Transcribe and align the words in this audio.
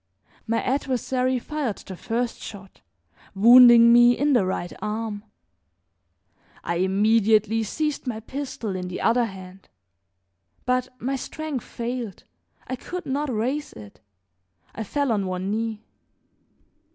My 0.47 0.63
adversary 0.63 1.37
fired 1.37 1.77
the 1.77 1.95
first 1.95 2.39
shot, 2.41 2.81
wounding 3.35 3.93
me 3.93 4.17
in 4.17 4.33
the 4.33 4.47
right 4.47 4.73
arm. 4.81 5.23
I 6.63 6.77
immediately 6.77 7.61
seized 7.61 8.07
my 8.07 8.19
pistol 8.19 8.75
in 8.75 8.87
the 8.87 8.99
other 8.99 9.25
hand; 9.25 9.69
but 10.65 10.87
my 10.99 11.15
strength 11.17 11.63
failed, 11.65 12.23
I 12.65 12.75
could 12.77 13.05
not 13.05 13.31
raise 13.31 13.73
it; 13.73 14.01
I 14.73 14.83
fell 14.83 15.11
on 15.11 15.27
one 15.27 15.51
knee. 15.51 15.85